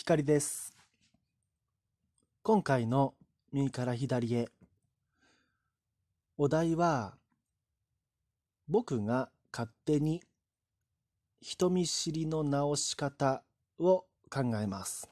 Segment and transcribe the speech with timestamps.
[0.00, 0.74] 光です。
[2.42, 3.12] 今回の
[3.52, 4.48] 右から左へ。
[6.38, 7.18] お題は、
[8.66, 10.22] 僕が勝手に
[11.42, 13.42] 人見知りの直し方
[13.78, 15.10] を考えます。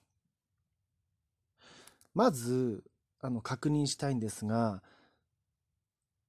[2.15, 2.83] まず、
[3.21, 4.83] あの、確認したいんですが、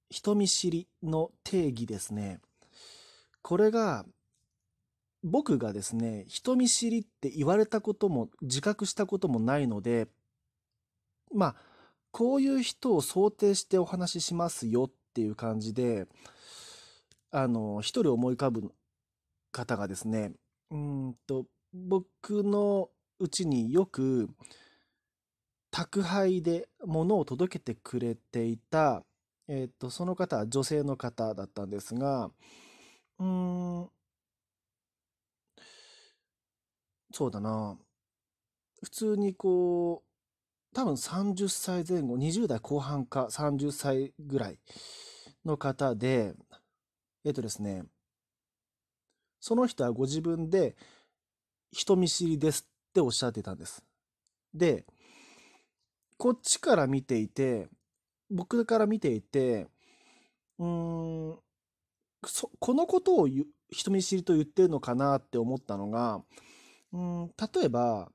[0.10, 2.42] 人見知りの定義ですね。
[3.42, 4.06] これが、
[5.24, 10.08] 僕がですね、人見知りって言われたことも自覚したこともないので、
[11.34, 11.56] まあ、
[12.12, 16.08] こういう人を想定してお話ししますよっていう感じで、
[17.32, 18.72] あの、一人思い浮かぶ
[19.52, 20.32] 方がですね、
[20.72, 24.30] うんと、僕のうちによく
[25.72, 29.04] 宅配で物を届けてくれていた、
[29.48, 32.32] えっと、その方は女性の方だったんですが、
[33.20, 33.90] うん、
[37.12, 37.78] そうだな。
[38.84, 44.60] 普通にこう、多分30歳前後、20代後半か30歳ぐらい
[45.46, 46.36] の方で、
[47.26, 47.84] えっとですね、
[49.40, 50.76] その人はご自分で
[51.72, 53.84] 人見知りですっておっしゃってたんです。
[54.54, 54.86] で、
[56.18, 57.70] こっちから見ていて、
[58.30, 59.68] 僕から見ていて、
[60.60, 61.40] うーん、
[62.60, 63.28] このことを
[63.72, 66.22] 人見知りと言ってるのかなって思ったのが、
[66.94, 68.12] うん、例えば、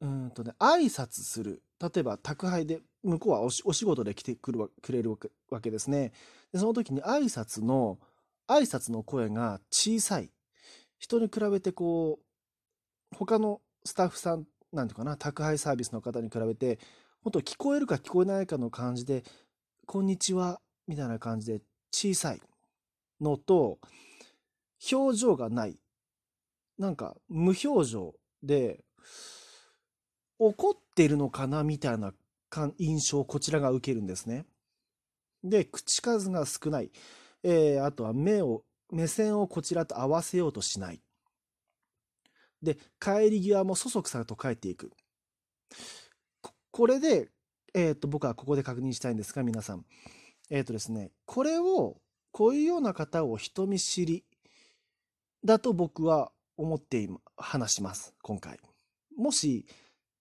[0.00, 1.62] うんとね、挨拶する。
[1.80, 6.12] 例えば、宅配で、向こうはお仕事で来てくるくれるわけわけですね。
[6.52, 7.98] で、その時に挨拶の、
[8.48, 10.30] 挨拶の声が小さい。
[10.98, 12.20] 人に比べてこ
[13.12, 16.78] う、他のスタッフさん、なんていうかな、宅配サービスの方に比べて、
[17.22, 19.24] 本当聞こえるか聞こえないかの感じで、
[19.86, 21.60] こんにちは、みたいな感じで
[21.92, 22.40] 小さい
[23.20, 23.78] のと、
[24.90, 25.78] 表情がない。
[26.78, 28.84] なんか無表情で、
[30.38, 32.12] 怒ってるのかなみたいな
[32.48, 34.44] 感印象をこちらが受けるんですね。
[35.44, 36.90] で、口数が少ない。
[37.44, 41.00] えーあとは目を、目線をこちらと合わせようとしない。
[42.62, 44.90] で、帰り際もそそくさと帰っていく。
[46.40, 47.30] ここれで、
[47.74, 49.84] えっと、僕はここで確認したいんですが、皆さん。
[50.50, 52.00] えっとですね、これを、
[52.30, 54.24] こういうような方を人見知り
[55.44, 58.60] だと僕は思って話します、今回。
[59.16, 59.66] もし、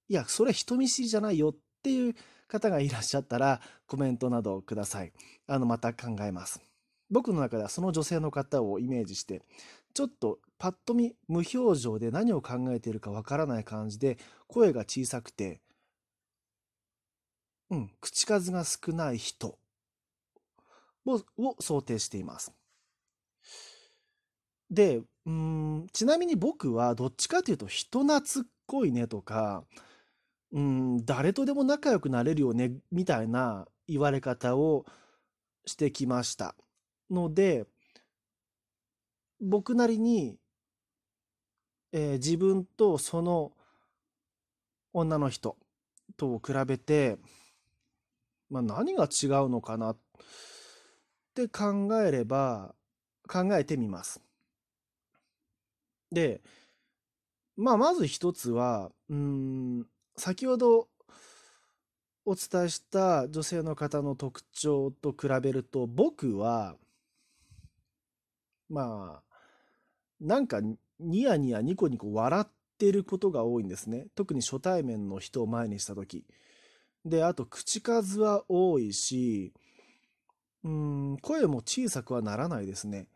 [0.09, 2.15] いや、それ人見知りじゃないよっていう
[2.47, 5.13] 方がいらっしゃったら、コメントなどください。
[5.47, 6.61] あの、また考えます。
[7.09, 9.43] 僕の中ではその女性の方をイメージして、
[9.93, 15.61] ちょっとパッと見無表情で何を考えているかわからない感じで、声が小さくて、
[17.69, 19.57] うん、口数が少ない人
[21.05, 21.19] を
[21.59, 22.51] 想定しています。
[24.71, 29.63] で、うん、ちなみに僕はどっちかというと人懐っこいねとか、
[30.51, 34.85] うん、誰とでも仲良くなれるよねみたいな言われ方を
[35.65, 36.55] してきました。
[37.09, 37.65] ので、
[39.41, 40.37] 僕なりに、
[41.91, 43.51] えー自分とその
[44.93, 45.57] 女の人
[46.17, 47.17] と比べて、
[48.49, 49.97] まあ、何が違うのかなっ
[51.33, 52.75] て考えれば、
[53.27, 54.21] 考えてみます。
[56.11, 56.41] で、
[57.57, 59.85] まあ、まず一つは、うん、
[60.17, 60.87] 先ほど
[62.25, 66.75] お伝えした女性の方の特徴と比べると、僕は、
[68.69, 69.23] まあ、
[70.19, 70.61] なんか
[70.99, 74.07] ニヤニヤニコニコ笑ってることが多いんですね。
[74.15, 76.25] 特に初対面の人を前にした時。
[77.03, 79.53] で、あと口数は多いし、
[80.63, 80.71] うー
[81.13, 83.07] ん、声も小さくはならないですね。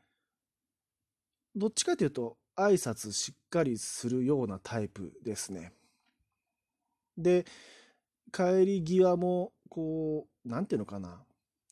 [1.56, 5.74] どっちかというと、挨拶しっかりするようなタイプですね。
[7.18, 7.46] で、
[8.32, 11.24] 帰り際も、こう、なんていうのかな。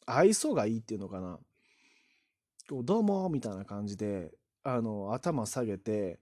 [0.06, 1.40] 愛想がいいっていうのかな。
[2.70, 4.32] こうどうもみたいな感じで、
[4.64, 6.20] あの、頭下げて、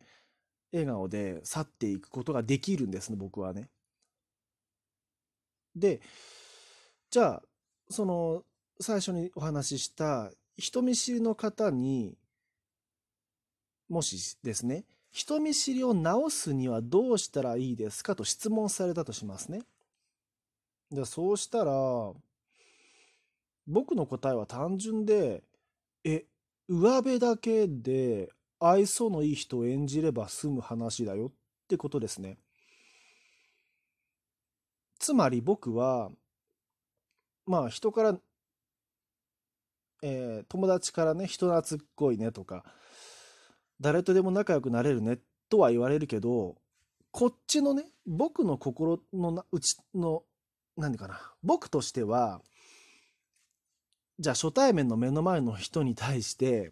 [0.72, 3.70] 笑顔で去っていくことができるんですね、僕はね。
[5.76, 6.02] で、
[7.10, 7.44] じゃあ、
[7.90, 8.44] その、
[8.80, 12.18] 最初にお話しした人見知りの方に、
[13.92, 19.64] もしですね、人見知りを直すにはどうしたらいいですかと質問されたとしますね。
[20.90, 21.74] で、そうしたら、
[23.68, 25.44] 僕の答えは単純で、
[26.06, 26.24] え、
[26.70, 28.30] 上辺だけで
[28.62, 31.32] 愛想のいい人を演じれば済む話だよっ
[31.68, 32.38] てことですね。
[35.00, 36.12] つまり僕は、
[37.46, 38.18] まあ人から、
[40.02, 42.64] えー友達からね、人懐っこいねとか、
[43.82, 45.18] 誰とでも仲良くなれるね
[45.50, 46.56] とは言われるけど、
[47.12, 50.24] こっちのね、僕の心のなうちの、
[50.78, 52.42] 何かな、僕としては、
[54.22, 56.72] じゃあ初対面の目の前の人に対して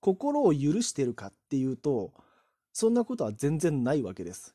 [0.00, 2.12] 心を許してるかっていうと
[2.72, 4.54] そんなことは全然ないわけです。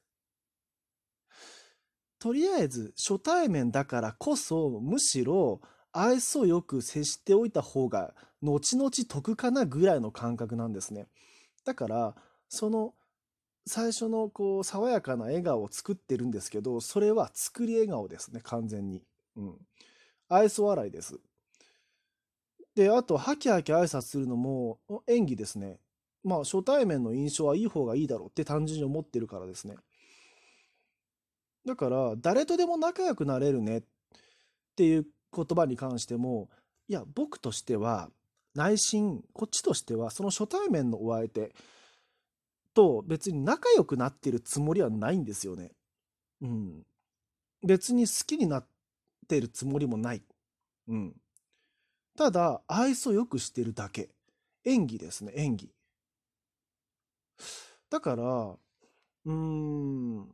[2.17, 5.59] とりあえず初対面だからこそむしろ
[5.91, 11.07] 愛想よく接しておいた方が後々得かなぐらいの感覚なんですね。
[11.65, 12.15] だから
[12.47, 12.94] その
[13.65, 19.03] 最初のこう爽やかな笑顔を作ってるんですけどそれは作り笑顔ですね完全に。
[19.35, 19.57] うん。
[20.29, 21.19] 愛想笑いです。
[22.75, 25.79] で、あと、ハキハキ挨拶するのも演技ですね。
[26.23, 29.75] まあ、初対面の印象はいい方がいいだろうって単純に思ってるからですね。
[31.65, 33.83] だから、誰とでも仲良くなれるねっ
[34.75, 36.50] ていう言葉に関しても、
[36.88, 38.09] いや、僕としては、
[38.55, 41.53] 内心、こっちとしては、その初対面のお相手
[42.73, 45.71] と別に仲良くなってるつもりはないんですよね。
[46.41, 46.85] うん。
[47.65, 48.67] 別に好きになっ
[49.27, 50.23] てるつもりもない。
[50.87, 51.15] うん。
[52.17, 54.09] ただ、愛想よくしてるだけ。
[54.65, 55.71] 演技ですね、演技。
[57.89, 58.57] だから、
[59.25, 60.27] うん、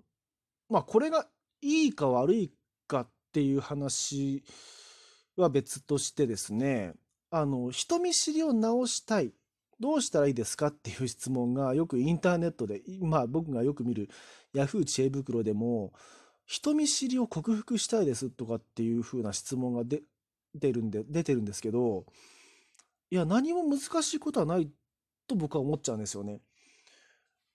[0.69, 1.27] まあこれが
[1.61, 2.51] いいか悪い
[2.87, 4.43] かっていう話
[5.35, 6.93] は別としてですね、
[7.37, 9.33] あの、人見知りを直したい。
[9.77, 14.09] どうしたらいいですかっていう質問がよくインターネットで、まあ僕がよく見る
[14.53, 15.91] Yahoo 知恵袋でも、
[16.45, 20.03] 人見知りを克服したいですとかっていう風な質問がで
[20.53, 22.05] 出るんで、出てるんですけど、
[23.11, 24.69] いや、何も難しいことはない
[25.27, 26.39] と僕は思っちゃうんですよね。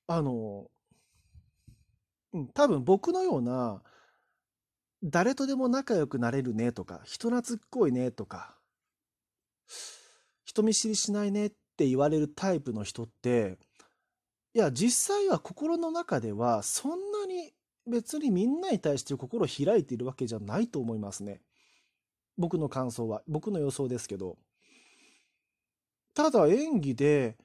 [0.07, 0.67] あの、
[2.35, 3.83] うん、多分僕のような、
[5.03, 8.60] 誰とでも仲良くなれるねとか、人懐っこいねとか、
[10.51, 13.57] 人見知りしないねって言われるタイプの人って、
[14.53, 17.53] いや、実際は心の中ではそんなに
[17.87, 21.41] 別にみんなに対して心を開いているわけじゃないと思いますね。
[22.37, 23.23] 僕の感想は。
[23.29, 24.39] 僕の予想ですけど。
[26.15, 27.37] ただ演技で、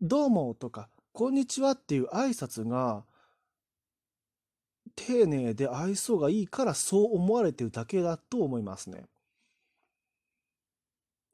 [0.00, 3.04] どうもとか、こんにちはっていう挨拶が、
[4.96, 9.04] 丁寧で愛想がいいからそう思われてるだけだと思いますね。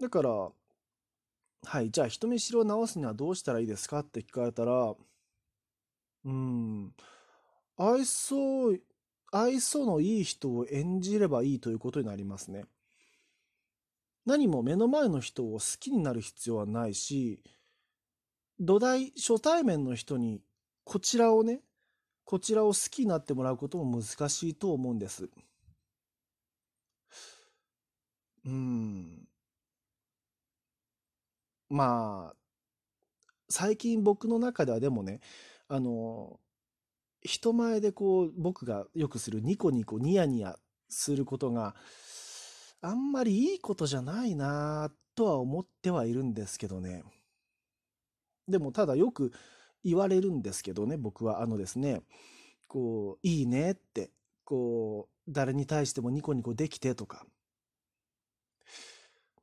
[0.01, 0.51] だから、
[1.69, 3.99] はい、じゃあ人見知りを直すにはどうしたらいいですか？
[3.99, 4.95] って聞かれたら、
[6.25, 6.93] うん、
[7.77, 8.79] 愛想、
[9.33, 12.67] 愛想のいい人を演じればいいということになりますね。
[14.25, 17.43] 何も目の前の人を好きになる必要はないし、
[18.61, 20.41] 土台、初対面の人に
[20.85, 21.63] こちらをね、
[22.25, 25.29] こちらを好きになってもらうことも難しいと思うんです。
[28.45, 29.29] うん。
[31.69, 32.37] まあ、
[33.49, 35.21] 最近僕の中ではでもね、
[35.69, 36.41] あの、
[37.23, 40.59] 人前でこう僕がよくするニコニコニヤニヤ
[40.89, 41.75] することが
[42.81, 47.03] あんまりいいことじゃないなとは思ってはいるんですけどね。
[48.49, 49.33] でもただよく
[49.83, 52.03] 言われるんですけどね、僕はあのですね、
[52.67, 54.11] こう、いいねって、
[54.45, 57.25] こう、誰に対してもニコニコできてとか、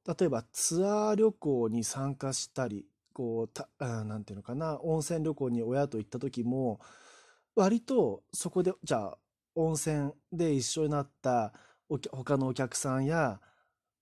[0.07, 6.79] 例えばツアー旅行に参加したり、こう、た、あなんていうのかな、温泉旅行に親と行った時も、
[7.55, 9.17] 割とそこで、じゃあ、
[9.55, 11.53] 温泉で一緒になった
[12.11, 13.39] 他のお客さんや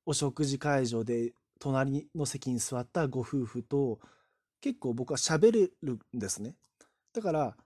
[0.05, 3.99] お食事会場で隣の席に座ったご夫婦と
[4.61, 6.55] 結構僕は喋れるんですね。
[7.13, 7.57] だから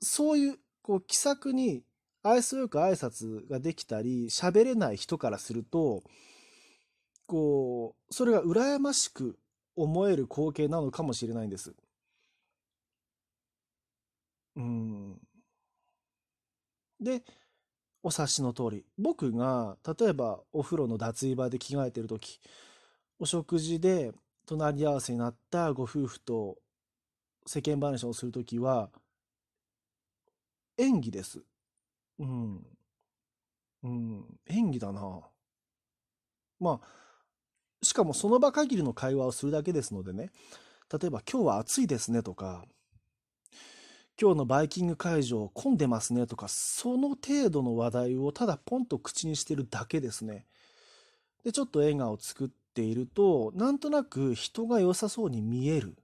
[0.00, 1.84] そういうこう気さくに
[2.22, 6.02] 愛想よく挨拶ができたり喋れない人からすると
[7.30, 9.38] こうそれが羨ましく
[9.76, 11.72] 思える光景なのかもしれないんです。
[14.56, 15.20] うん。
[17.00, 17.22] で
[18.02, 22.40] お察しの通り、僕が例えばお風呂の脱衣場で着替えてる時、
[23.20, 24.12] お食事で
[24.46, 26.58] 隣り合わせになったご夫婦と
[27.46, 28.90] 世間話をする時は、
[30.78, 31.44] 演技です。
[32.20, 32.66] うん。
[33.82, 35.20] うん、演技だな。
[36.60, 36.86] まあ、
[37.82, 40.30] しかもその場限りの会話をするだけですのでね、
[40.92, 42.64] 例えば今日は暑いですねとか、
[44.20, 50.44] 今日のバイキング会場混んでますねとか、その程度の話題をただポンと口にしてるだけですね。
[51.42, 55.96] で、ちょっと笑顔を作っていると、なんとなく人が良さそうに見える。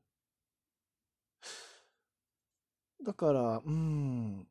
[3.05, 4.47] だから、うん、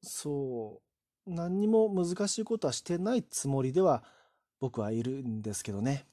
[0.00, 0.80] そ
[1.26, 4.04] う、何にも難しいことはしてないつもりでは
[4.60, 6.06] 僕はいるんですけどね。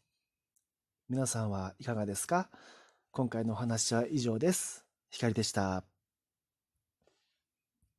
[1.09, 2.51] 皆さんはいかがですか？
[3.11, 4.85] 今回のお話は以上です。
[5.09, 5.83] 光でした。